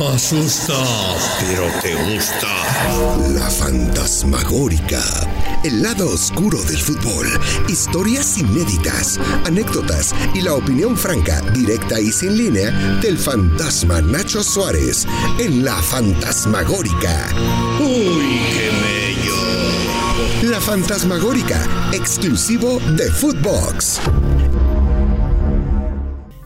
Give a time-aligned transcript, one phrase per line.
[0.00, 0.74] Asusta,
[1.40, 2.46] pero te gusta.
[3.34, 5.02] La fantasmagórica.
[5.64, 7.26] El lado oscuro del fútbol.
[7.68, 12.70] Historias inéditas, anécdotas y la opinión franca, directa y sin línea
[13.02, 15.04] del fantasma Nacho Suárez
[15.40, 17.28] en La Fantasmagórica.
[17.80, 20.50] Uy, qué bello.
[20.50, 24.00] La Fantasmagórica, exclusivo de Footbox.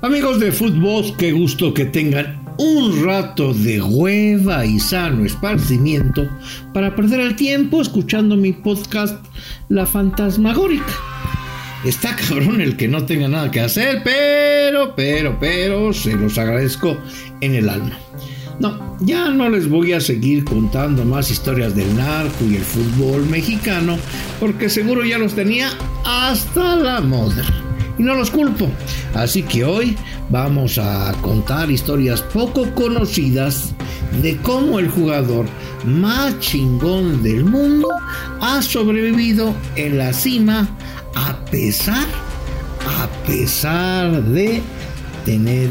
[0.00, 6.28] Amigos de Footbox, qué gusto que tengan un rato de hueva y sano esparcimiento
[6.72, 9.16] para perder el tiempo escuchando mi podcast
[9.68, 10.94] La Fantasmagórica.
[11.84, 16.96] Está cabrón el que no tenga nada que hacer, pero, pero, pero, se los agradezco
[17.40, 17.98] en el alma.
[18.60, 23.26] No, ya no les voy a seguir contando más historias del narco y el fútbol
[23.26, 23.98] mexicano,
[24.38, 25.70] porque seguro ya los tenía
[26.04, 27.71] hasta la moda.
[27.98, 28.68] Y no los culpo.
[29.14, 29.96] Así que hoy
[30.30, 33.74] vamos a contar historias poco conocidas
[34.22, 35.46] de cómo el jugador
[35.84, 37.88] más chingón del mundo
[38.40, 40.68] ha sobrevivido en la cima
[41.14, 42.06] a pesar,
[42.86, 44.62] a pesar de
[45.24, 45.68] tener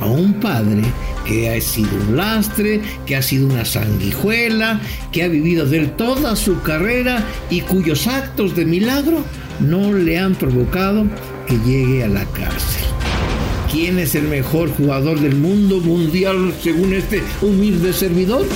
[0.00, 0.82] a un padre
[1.24, 4.80] que ha sido un lastre, que ha sido una sanguijuela,
[5.12, 9.24] que ha vivido de él toda su carrera y cuyos actos de milagro
[9.60, 11.06] no le han provocado
[11.58, 12.82] llegue a la cárcel.
[13.70, 18.46] ¿Quién es el mejor jugador del mundo mundial según este humilde servidor?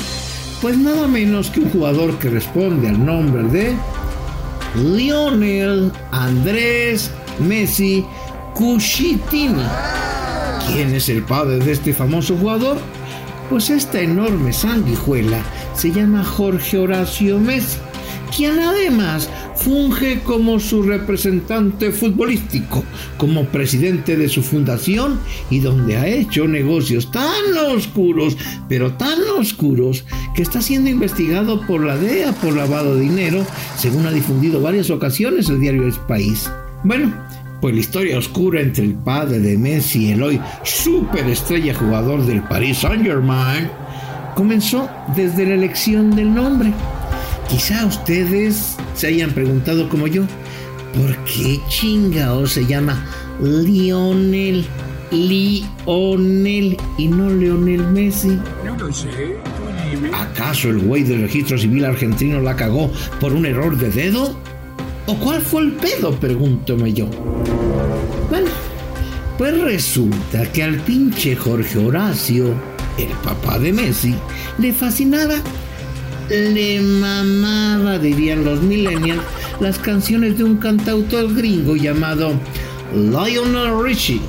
[0.61, 3.75] Pues nada menos que un jugador que responde al nombre de
[4.75, 8.05] Lionel Andrés Messi
[8.55, 9.63] Cushitini.
[10.67, 12.79] ¿Quién es el padre de este famoso jugador?
[13.49, 15.39] Pues esta enorme sanguijuela
[15.75, 17.79] se llama Jorge Horacio Messi,
[18.37, 22.85] quien además funge como su representante futbolístico,
[23.17, 25.19] como presidente de su fundación
[25.51, 28.37] y donde ha hecho negocios tan oscuros,
[28.69, 33.45] pero tan oscuros, que está siendo investigado por la DEA por lavado de dinero,
[33.77, 36.51] según ha difundido varias ocasiones el diario El País.
[36.85, 37.13] Bueno,
[37.61, 42.43] pues la historia oscura entre el padre de Messi y el hoy superestrella jugador del
[42.43, 43.69] Paris Saint-Germain
[44.35, 46.73] comenzó desde la elección del nombre.
[47.49, 50.25] Quizá ustedes se hayan preguntado como yo,
[50.95, 53.05] ¿por qué chingao se llama
[53.41, 54.65] Lionel?
[55.11, 58.39] Lionel y no Leonel Messi.
[58.65, 59.37] No lo sé.
[60.13, 62.91] ¿Acaso el güey del registro civil argentino la cagó
[63.21, 64.37] por un error de dedo?
[65.07, 66.13] ¿O cuál fue el pedo?
[66.17, 67.07] Pregúntome yo.
[68.29, 68.49] Bueno,
[69.39, 72.55] pues resulta que al pinche Jorge Horacio,
[72.99, 74.15] el papá de Messi,
[74.59, 75.37] le fascinaba,
[76.29, 79.23] le mamaba, dirían los millennials,
[79.61, 82.33] las canciones de un cantautor gringo llamado
[82.95, 84.21] Lionel Richie.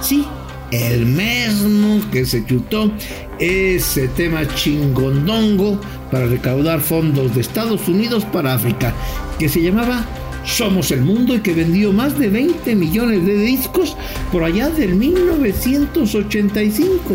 [0.00, 0.24] Sí,
[0.70, 2.92] el mismo que se chutó
[3.38, 5.80] ese tema chingondongo
[6.10, 8.92] para recaudar fondos de Estados Unidos para África,
[9.38, 10.04] que se llamaba
[10.44, 13.96] Somos el Mundo y que vendió más de 20 millones de discos
[14.32, 17.14] por allá del 1985.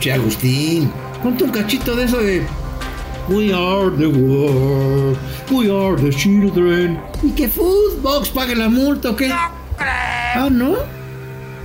[0.00, 0.90] Che Agustín,
[1.22, 2.42] ponte un cachito de eso de
[3.28, 5.18] We are the world,
[5.50, 6.98] we are the children.
[7.22, 9.30] ¿Y que Foodbox pague la multa o qué?
[9.30, 10.76] Ah, ¿no?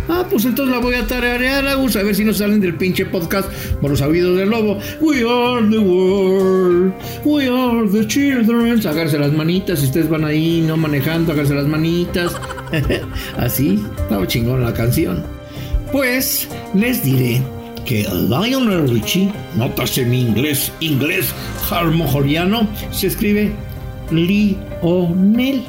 [0.10, 3.06] Ah, pues entonces la voy a tararear, Agus, a ver si no salen del pinche
[3.06, 4.78] podcast por los oídos del lobo.
[5.00, 6.94] We are the world,
[7.24, 8.82] we are the children.
[8.82, 12.36] Sacarse las manitas, si ustedes van ahí no manejando, sacarse las manitas.
[13.38, 15.24] Así, estaba chingón la canción.
[15.94, 17.42] Pues les diré
[17.86, 21.34] que Lionel Richie, nótase mi inglés, inglés
[21.70, 23.52] harmojoriano, se escribe
[24.12, 25.64] Lionel,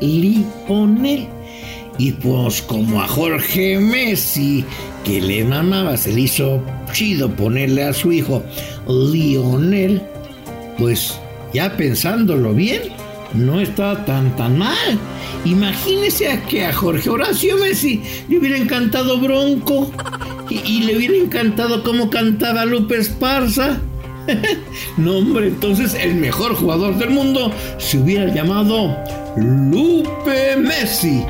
[0.00, 1.26] Lionel.
[1.98, 4.64] Y pues como a Jorge Messi,
[5.04, 8.42] que le mamaba, se le hizo chido ponerle a su hijo
[8.86, 10.00] Lionel,
[10.78, 11.18] pues
[11.52, 12.82] ya pensándolo bien,
[13.34, 14.98] no está tan tan mal.
[15.44, 19.90] Imagínese a que a Jorge Horacio Messi le hubiera encantado Bronco
[20.50, 23.78] y, le hubiera encantado cómo cantaba Lupe Esparza.
[24.96, 28.96] no, hombre, entonces el mejor jugador del mundo se hubiera llamado
[29.36, 31.24] Lupe Messi.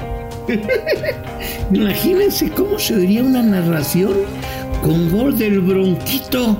[1.72, 4.12] Imagínense cómo se diría una narración
[4.82, 6.56] con gol del bronquito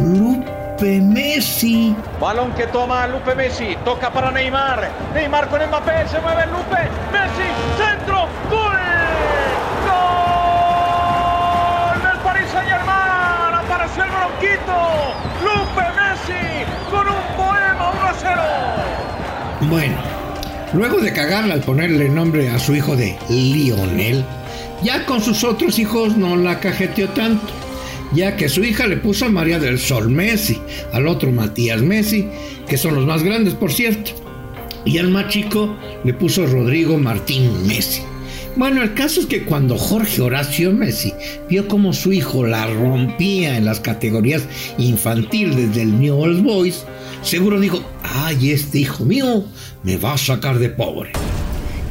[0.00, 1.94] Lupe Messi.
[2.20, 4.90] Balón que toma Lupe Messi, toca para Neymar.
[5.14, 8.28] Neymar con Mbappé, se mueve Lupe, Messi, centro.
[8.50, 8.76] Gol
[12.02, 13.76] del Paris Saint Germain.
[13.96, 14.76] El bronquito.
[15.42, 18.14] Lupe Messi con un poema 1 a
[19.60, 19.68] 0.
[19.70, 19.96] Bueno,
[20.74, 24.24] luego de cagarla al ponerle nombre a su hijo de Lionel,
[24.82, 27.52] ya con sus otros hijos no la cajeteó tanto.
[28.12, 30.60] ya que su hija le puso a María del Sol Messi,
[30.92, 32.28] al otro Matías Messi,
[32.68, 34.12] que son los más grandes, por cierto,
[34.84, 38.02] y al más chico le puso Rodrigo Martín Messi.
[38.56, 41.12] Bueno, el caso es que cuando Jorge Horacio Messi
[41.48, 44.42] vio cómo su hijo la rompía en las categorías
[44.78, 46.84] infantiles del New Old Boys,
[47.22, 49.44] seguro dijo, ay, este hijo mío
[49.82, 51.12] me va a sacar de pobre.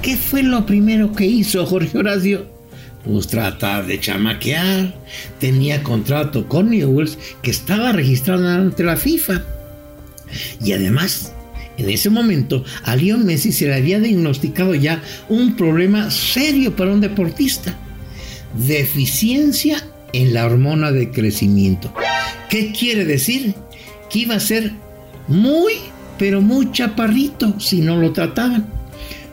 [0.02, 2.46] ¿Qué fue lo primero que hizo Jorge Horacio?
[3.04, 4.94] Pues tratar de chamaquear.
[5.40, 9.44] Tenía contrato con Newells que estaba registrado ante la FIFA.
[10.64, 11.34] Y además,
[11.78, 16.92] en ese momento, a Lionel Messi se le había diagnosticado ya un problema serio para
[16.92, 17.78] un deportista.
[18.58, 21.94] Deficiencia en la hormona de crecimiento.
[22.50, 23.54] ¿Qué quiere decir?
[24.10, 24.72] Que iba a ser
[25.28, 25.74] muy,
[26.18, 28.68] pero muy chaparrito si no lo trataban.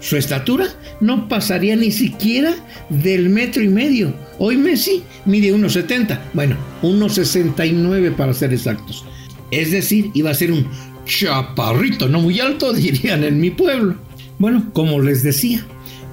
[0.00, 0.66] Su estatura
[1.00, 2.54] no pasaría ni siquiera
[2.88, 4.12] del metro y medio.
[4.38, 6.18] Hoy Messi mide 1,70.
[6.32, 9.04] Bueno, 1,69 para ser exactos.
[9.52, 10.66] Es decir, iba a ser un
[11.04, 13.96] chaparrito, no muy alto, dirían en mi pueblo.
[14.38, 15.64] Bueno, como les decía,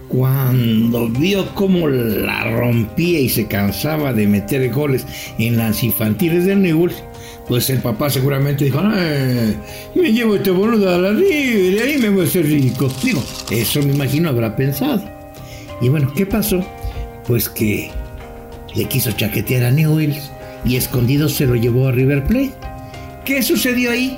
[0.09, 5.05] cuando vio cómo la rompía y se cansaba de meter goles
[5.37, 7.03] en las infantiles del Newell's,
[7.47, 12.09] pues el papá seguramente dijo, me llevo este boludo a la River y ahí me
[12.09, 12.91] voy a hacer rico.
[13.03, 15.03] Digo, eso me imagino habrá pensado.
[15.79, 16.63] Y bueno, ¿qué pasó?
[17.25, 17.89] Pues que
[18.75, 20.31] le quiso chaquetear a Newell's
[20.65, 22.53] y escondido se lo llevó a River Plate.
[23.25, 24.17] ¿Qué sucedió ahí?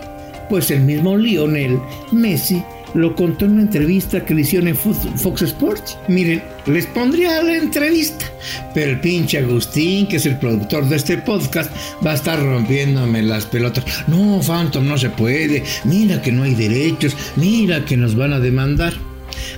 [0.49, 1.79] Pues el mismo Lionel
[2.11, 5.97] Messi lo contó en una entrevista que le hicieron en Fox Sports.
[6.07, 8.25] Miren, les pondría la entrevista,
[8.73, 11.71] pero el pinche Agustín, que es el productor de este podcast,
[12.05, 13.85] va a estar rompiéndome las pelotas.
[14.07, 15.63] No, Phantom, no se puede.
[15.83, 17.15] Mira que no hay derechos.
[17.35, 18.93] Mira que nos van a demandar.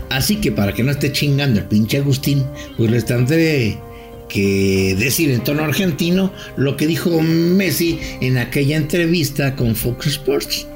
[0.09, 2.45] Así que para que no esté chingando el pinche Agustín,
[2.77, 3.77] pues les tendré
[4.29, 10.67] que decir en tono argentino lo que dijo Messi en aquella entrevista con Fox Sports.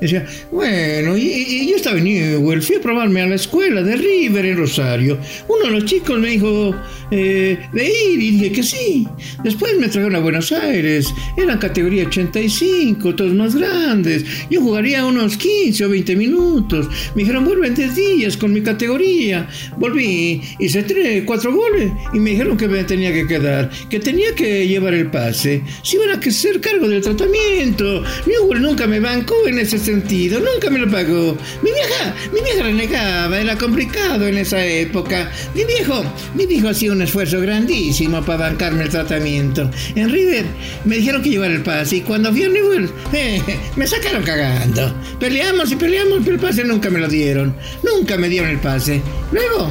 [0.00, 4.46] Decía, bueno, y, yo estaba en Newell, fui a probarme a la escuela de River
[4.46, 5.18] en Rosario.
[5.48, 6.74] Uno de los chicos me dijo
[7.10, 9.06] eh, de ir y dije que sí.
[9.42, 14.24] Después me trajeron a Buenos Aires, eran categoría 85, todos más grandes.
[14.50, 16.88] Yo jugaría unos 15 o 20 minutos.
[17.14, 19.48] Me dijeron, vuelve en 10 días con mi categoría.
[19.78, 24.34] Volví, hice 3, 4 goles y me dijeron que me tenía que quedar, que tenía
[24.34, 25.62] que llevar el pase.
[25.82, 28.02] Si iban a hacer cargo del tratamiento.
[28.26, 31.36] Newell nunca me bancó en ese sentido, nunca me lo pagó.
[31.62, 35.30] Mi vieja, mi vieja renegaba, era complicado en esa época.
[35.54, 36.04] Mi viejo,
[36.34, 39.70] mi viejo hacía un esfuerzo grandísimo para bancarme el tratamiento.
[39.94, 40.44] En River
[40.84, 43.42] me dijeron que llevar el pase y cuando fui a Newell, eh,
[43.76, 44.94] me sacaron cagando.
[45.18, 47.54] Peleamos y peleamos, pero el pase nunca me lo dieron.
[47.82, 49.02] Nunca me dieron el pase.
[49.32, 49.68] Luego,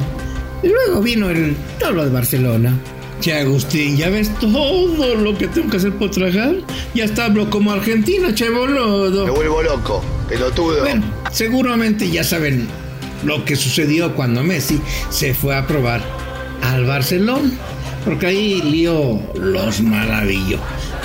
[0.62, 1.56] luego vino el
[1.92, 2.78] lo de Barcelona.
[3.24, 6.56] Che, Agustín, ¿ya ves todo lo que tengo que hacer por tragar?
[6.94, 9.24] Ya está hablo como argentina, che, boludo.
[9.24, 10.80] Me vuelvo loco, pelotudo.
[10.80, 12.68] Bueno, seguramente ya saben
[13.24, 14.78] lo que sucedió cuando Messi
[15.08, 16.02] se fue a probar
[16.60, 17.50] al Barcelona.
[18.04, 20.58] Porque ahí Lío los maravilló.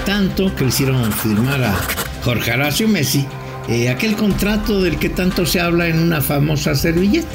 [0.06, 1.80] Tanto que hicieron firmar a
[2.26, 3.26] Jorge Horacio Messi
[3.70, 7.30] eh, aquel contrato del que tanto se habla en una famosa servilleta.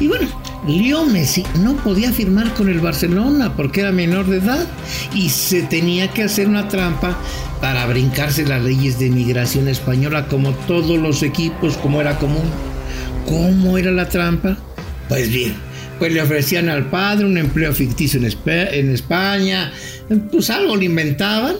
[0.00, 0.26] Y bueno,
[0.66, 4.66] Leo Messi no podía firmar con el Barcelona porque era menor de edad
[5.14, 7.18] y se tenía que hacer una trampa
[7.60, 12.44] para brincarse las leyes de migración española como todos los equipos, como era común.
[13.26, 14.58] ¿Cómo era la trampa?
[15.08, 15.54] Pues bien,
[15.98, 19.72] pues le ofrecían al padre un empleo ficticio en, España,
[20.30, 21.56] pues algo le inventaban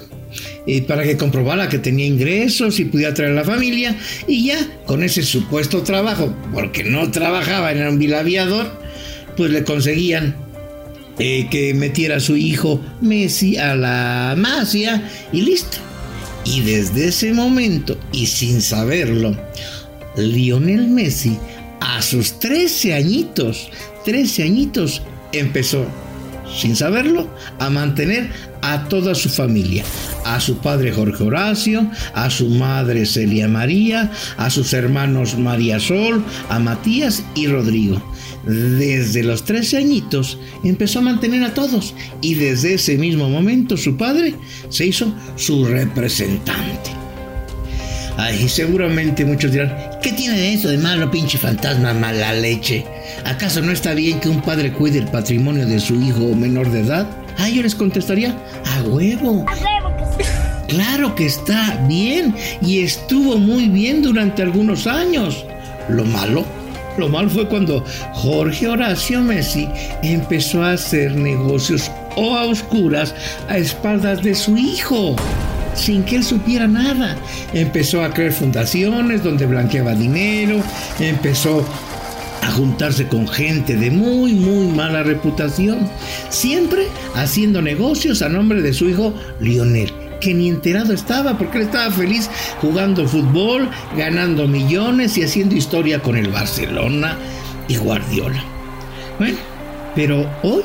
[0.66, 3.96] eh, para que comprobara que tenía ingresos y pudiera traer a la familia
[4.26, 8.79] y ya con ese supuesto trabajo, porque no trabajaba, era un vilaviador,
[9.40, 10.36] pues le conseguían
[11.18, 15.78] eh, que metiera a su hijo Messi a la masia y listo.
[16.44, 19.34] Y desde ese momento, y sin saberlo,
[20.14, 21.38] Lionel Messi,
[21.80, 23.70] a sus 13 añitos,
[24.04, 25.00] 13 añitos,
[25.32, 25.86] empezó,
[26.54, 27.26] sin saberlo,
[27.58, 28.28] a mantener
[28.60, 29.84] a toda su familia,
[30.26, 36.22] a su padre Jorge Horacio, a su madre Celia María, a sus hermanos María Sol,
[36.50, 38.02] a Matías y Rodrigo.
[38.44, 43.96] Desde los 13 añitos empezó a mantener a todos y desde ese mismo momento su
[43.96, 44.34] padre
[44.70, 46.90] se hizo su representante.
[48.16, 52.84] Ay, seguramente muchos dirán, ¿qué tiene eso de malo, pinche fantasma, mala leche?
[53.24, 56.80] ¿Acaso no está bien que un padre cuide el patrimonio de su hijo menor de
[56.80, 57.08] edad?
[57.38, 59.46] Ah, yo les contestaría, a huevo.
[60.68, 65.44] Claro que está bien y estuvo muy bien durante algunos años.
[65.88, 66.44] Lo malo,
[67.00, 69.68] lo malo fue cuando Jorge Horacio Messi
[70.02, 73.14] empezó a hacer negocios o a oscuras
[73.48, 75.16] a espaldas de su hijo
[75.74, 77.16] sin que él supiera nada.
[77.54, 80.62] Empezó a crear fundaciones donde blanqueaba dinero,
[80.98, 81.64] empezó
[82.42, 85.88] a juntarse con gente de muy, muy mala reputación,
[86.28, 91.64] siempre haciendo negocios a nombre de su hijo Lionel que ni enterado estaba porque él
[91.64, 97.16] estaba feliz jugando fútbol, ganando millones y haciendo historia con el Barcelona
[97.68, 98.42] y Guardiola.
[99.18, 99.38] Bueno,
[99.94, 100.62] pero hoy,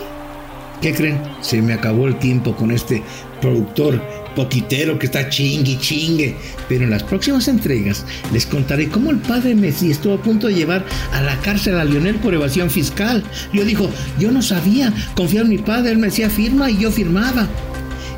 [0.81, 1.19] ¿qué creen?
[1.41, 3.01] Se me acabó el tiempo con este
[3.41, 4.01] productor
[4.35, 6.35] poquitero que está chingue chingue.
[6.67, 10.55] Pero en las próximas entregas les contaré cómo el padre Messi estuvo a punto de
[10.55, 13.23] llevar a la cárcel a Lionel por evasión fiscal.
[13.53, 16.91] Yo dijo, yo no sabía, confiar en mi padre, él me decía firma y yo
[16.91, 17.47] firmaba.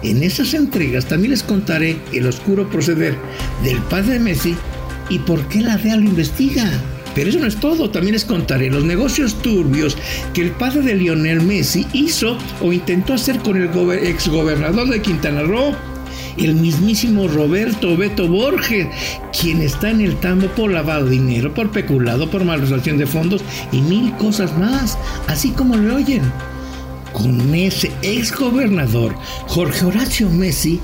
[0.03, 3.15] En esas entregas también les contaré el oscuro proceder
[3.63, 4.55] del padre Messi
[5.09, 6.69] y por qué la DEA lo investiga.
[7.15, 9.97] Pero eso no es todo, también les contaré los negocios turbios
[10.33, 13.69] que el padre de Lionel Messi hizo o intentó hacer con el
[14.03, 15.75] exgobernador de Quintana Roo
[16.37, 18.87] el mismísimo Roberto Beto Borges,
[19.39, 23.41] quien está en el tambo por lavado de dinero, por peculado, por malversación de fondos
[23.71, 26.21] y mil cosas más, así como lo oyen.
[27.17, 29.15] Con ese ex gobernador,
[29.47, 30.79] Jorge Horacio Messi,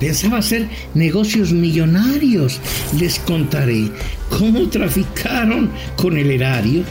[0.00, 2.60] pensaba hacer negocios millonarios.
[2.98, 3.88] Les contaré
[4.28, 6.82] cómo traficaron con el erario,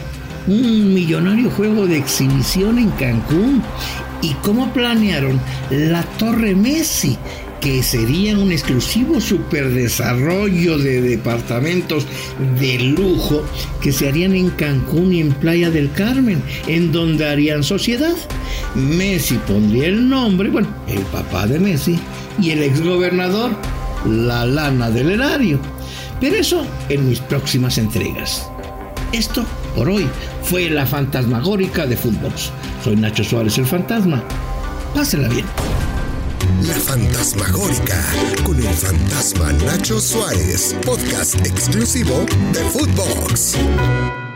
[0.46, 3.62] un millonario juego de exhibición en Cancún,
[4.22, 7.18] y cómo planearon la Torre Messi,
[7.60, 12.06] que sería un exclusivo superdesarrollo de departamentos
[12.60, 13.44] de lujo
[13.80, 18.14] que se harían en Cancún y en Playa del Carmen, en donde harían sociedad.
[18.74, 21.98] Messi pondría el nombre, bueno, el papá de Messi,
[22.40, 23.50] y el exgobernador,
[24.06, 25.58] la lana del erario.
[26.20, 28.48] Pero eso en mis próximas entregas.
[29.12, 30.06] Esto, por hoy,
[30.42, 32.32] fue la fantasmagórica de fútbol.
[32.84, 34.22] Soy Nacho Suárez el Fantasma.
[34.94, 35.46] Pásenla bien.
[36.66, 38.04] La Fantasmagórica
[38.44, 44.27] con el fantasma Nacho Suárez, podcast exclusivo de Footbox.